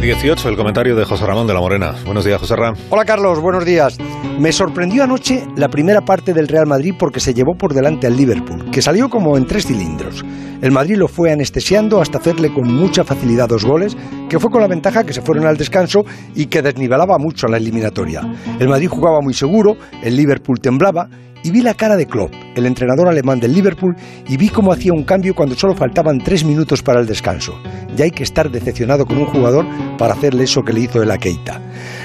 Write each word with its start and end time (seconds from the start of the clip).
18, 0.00 0.48
el 0.48 0.56
comentario 0.56 0.96
de 0.96 1.04
José 1.04 1.26
Ramón 1.26 1.46
de 1.46 1.52
la 1.52 1.60
Morena. 1.60 1.94
Buenos 2.06 2.24
días, 2.24 2.40
José 2.40 2.56
Ramón. 2.56 2.80
Hola, 2.88 3.04
Carlos, 3.04 3.38
buenos 3.38 3.66
días. 3.66 3.98
Me 4.38 4.50
sorprendió 4.50 5.04
anoche 5.04 5.46
la 5.56 5.68
primera 5.68 6.00
parte 6.00 6.32
del 6.32 6.48
Real 6.48 6.66
Madrid 6.66 6.94
porque 6.98 7.20
se 7.20 7.34
llevó 7.34 7.54
por 7.54 7.74
delante 7.74 8.06
al 8.06 8.16
Liverpool, 8.16 8.70
que 8.70 8.80
salió 8.80 9.10
como 9.10 9.36
en 9.36 9.46
tres 9.46 9.66
cilindros. 9.66 10.24
El 10.62 10.72
Madrid 10.72 10.96
lo 10.96 11.06
fue 11.06 11.32
anestesiando 11.32 12.00
hasta 12.00 12.16
hacerle 12.16 12.50
con 12.52 12.72
mucha 12.72 13.04
facilidad 13.04 13.48
dos 13.48 13.66
goles, 13.66 13.94
que 14.30 14.38
fue 14.38 14.50
con 14.50 14.62
la 14.62 14.68
ventaja 14.68 15.04
que 15.04 15.12
se 15.12 15.20
fueron 15.20 15.46
al 15.46 15.58
descanso 15.58 16.04
y 16.34 16.46
que 16.46 16.62
desnivelaba 16.62 17.18
mucho 17.18 17.46
la 17.46 17.58
eliminatoria. 17.58 18.22
El 18.58 18.68
Madrid 18.68 18.88
jugaba 18.88 19.20
muy 19.20 19.34
seguro, 19.34 19.76
el 20.02 20.16
Liverpool 20.16 20.60
temblaba 20.60 21.10
y 21.42 21.50
vi 21.50 21.60
la 21.60 21.74
cara 21.74 21.96
de 21.96 22.06
Klopp, 22.06 22.32
el 22.54 22.66
entrenador 22.66 23.08
alemán 23.08 23.40
del 23.40 23.54
Liverpool, 23.54 23.96
y 24.28 24.36
vi 24.36 24.48
cómo 24.48 24.72
hacía 24.72 24.92
un 24.92 25.04
cambio 25.04 25.34
cuando 25.34 25.54
solo 25.54 25.74
faltaban 25.74 26.18
tres 26.18 26.44
minutos 26.44 26.82
para 26.82 27.00
el 27.00 27.06
descanso. 27.06 27.60
Ya 27.96 28.04
hay 28.04 28.10
que 28.10 28.22
estar 28.22 28.50
decepcionado 28.50 29.06
con 29.06 29.18
un 29.18 29.26
jugador 29.26 29.66
para 29.98 30.14
hacerle 30.14 30.44
eso 30.44 30.62
que 30.62 30.72
le 30.72 30.80
hizo 30.80 31.02
el 31.02 31.10
Akeita. 31.10 31.60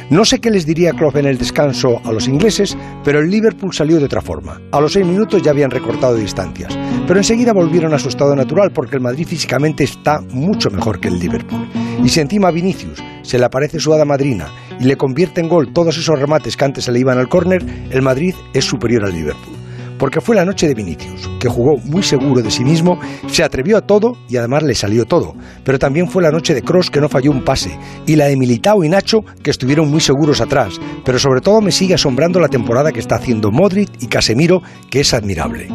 No 0.09 0.23
sé 0.23 0.39
qué 0.39 0.51
les 0.51 0.65
diría 0.65 0.91
Klopp 0.91 1.15
en 1.15 1.25
el 1.25 1.37
descanso 1.37 1.99
a 2.03 2.11
los 2.11 2.27
ingleses, 2.27 2.77
pero 3.03 3.19
el 3.19 3.29
Liverpool 3.29 3.73
salió 3.73 3.97
de 3.97 4.05
otra 4.05 4.21
forma. 4.21 4.61
A 4.71 4.79
los 4.79 4.93
seis 4.93 5.05
minutos 5.05 5.41
ya 5.41 5.51
habían 5.51 5.71
recortado 5.71 6.15
distancias, 6.15 6.77
pero 7.07 7.19
enseguida 7.19 7.53
volvieron 7.53 7.93
a 7.93 7.99
su 7.99 8.09
estado 8.09 8.35
natural 8.35 8.71
porque 8.71 8.97
el 8.97 9.01
Madrid 9.01 9.25
físicamente 9.27 9.83
está 9.83 10.21
mucho 10.29 10.69
mejor 10.69 10.99
que 10.99 11.07
el 11.07 11.19
Liverpool. 11.19 11.67
Y 12.03 12.09
si 12.09 12.19
encima 12.19 12.51
Vinicius 12.51 13.03
se 13.23 13.39
le 13.39 13.45
aparece 13.45 13.79
su 13.79 13.93
hada 13.93 14.05
madrina 14.05 14.47
y 14.79 14.83
le 14.83 14.95
convierte 14.95 15.41
en 15.41 15.49
gol 15.49 15.73
todos 15.73 15.97
esos 15.97 16.19
remates 16.19 16.55
que 16.55 16.65
antes 16.65 16.83
se 16.83 16.91
le 16.91 16.99
iban 16.99 17.17
al 17.17 17.27
córner, 17.27 17.65
el 17.89 18.01
Madrid 18.03 18.35
es 18.53 18.65
superior 18.65 19.05
al 19.05 19.13
Liverpool 19.13 19.54
porque 19.97 20.21
fue 20.21 20.35
la 20.35 20.45
noche 20.45 20.67
de 20.67 20.73
Vinicius, 20.73 21.29
que 21.39 21.49
jugó 21.49 21.77
muy 21.77 22.03
seguro 22.03 22.41
de 22.41 22.51
sí 22.51 22.63
mismo, 22.63 22.99
se 23.27 23.43
atrevió 23.43 23.77
a 23.77 23.81
todo 23.81 24.17
y 24.29 24.37
además 24.37 24.63
le 24.63 24.75
salió 24.75 25.05
todo. 25.05 25.35
Pero 25.63 25.79
también 25.79 26.07
fue 26.09 26.23
la 26.23 26.31
noche 26.31 26.53
de 26.53 26.61
Cross, 26.61 26.89
que 26.89 27.01
no 27.01 27.09
falló 27.09 27.31
un 27.31 27.43
pase, 27.43 27.77
y 28.05 28.15
la 28.15 28.25
de 28.25 28.37
Militao 28.37 28.83
y 28.83 28.89
Nacho, 28.89 29.23
que 29.41 29.51
estuvieron 29.51 29.89
muy 29.89 30.01
seguros 30.01 30.41
atrás. 30.41 30.79
Pero 31.03 31.19
sobre 31.19 31.41
todo 31.41 31.61
me 31.61 31.71
sigue 31.71 31.93
asombrando 31.93 32.39
la 32.39 32.49
temporada 32.49 32.91
que 32.91 32.99
está 32.99 33.15
haciendo 33.15 33.51
Modric 33.51 33.89
y 34.01 34.07
Casemiro, 34.07 34.61
que 34.89 35.01
es 35.01 35.13
admirable. 35.13 35.67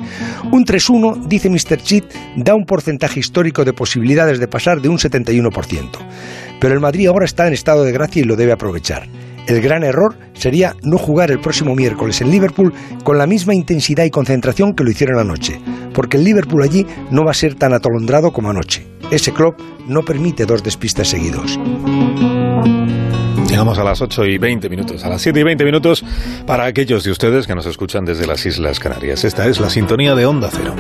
Un 0.53 0.65
3-1, 0.65 1.27
dice 1.27 1.49
Mr. 1.49 1.83
Cheat, 1.83 2.05
da 2.37 2.55
un 2.55 2.65
porcentaje 2.65 3.21
histórico 3.21 3.65
de 3.65 3.73
posibilidades 3.73 4.39
de 4.39 4.49
pasar 4.49 4.81
de 4.81 4.89
un 4.89 4.99
71%. 4.99 5.89
Pero 6.61 6.75
el 6.75 6.81
Madrid 6.81 7.07
ahora 7.07 7.25
está 7.25 7.47
en 7.47 7.55
estado 7.55 7.85
de 7.85 7.93
gracia 7.93 8.21
y 8.21 8.25
lo 8.25 8.37
debe 8.37 8.53
aprovechar. 8.53 9.09
El 9.51 9.61
gran 9.61 9.83
error 9.83 10.15
sería 10.33 10.77
no 10.85 10.97
jugar 10.97 11.33
el 11.33 11.41
próximo 11.41 11.75
miércoles 11.75 12.21
en 12.21 12.31
Liverpool 12.31 12.73
con 13.03 13.19
la 13.19 13.27
misma 13.27 13.53
intensidad 13.53 14.05
y 14.05 14.11
concentración 14.11 14.75
que 14.75 14.85
lo 14.85 14.93
hicieron 14.93 15.19
anoche, 15.19 15.61
porque 15.93 16.19
el 16.19 16.23
Liverpool 16.23 16.63
allí 16.63 16.87
no 17.11 17.25
va 17.25 17.33
a 17.33 17.35
ser 17.35 17.57
tan 17.57 17.75
atolondrado 17.75 18.31
como 18.31 18.51
anoche. 18.51 18.87
Ese 19.11 19.33
club 19.33 19.57
no 19.89 20.03
permite 20.03 20.47
dos 20.47 20.63
despistes 20.63 21.09
seguidos. 21.09 21.59
Llegamos 23.49 23.77
a 23.77 23.83
las 23.83 24.01
8 24.01 24.25
y 24.27 24.39
20 24.39 24.69
minutos, 24.69 25.05
a 25.05 25.09
las 25.09 25.21
7 25.21 25.41
y 25.41 25.43
20 25.43 25.65
minutos 25.65 26.05
para 26.47 26.67
aquellos 26.67 27.03
de 27.03 27.11
ustedes 27.11 27.49
que 27.49 27.57
nos 27.57 27.67
escuchan 27.67 28.05
desde 28.05 28.29
las 28.29 28.47
Islas 28.47 28.79
Canarias. 28.79 29.25
Esta 29.25 29.49
es 29.49 29.59
la 29.59 29.69
sintonía 29.69 30.15
de 30.15 30.27
Onda 30.27 30.49
Cero. 30.53 30.77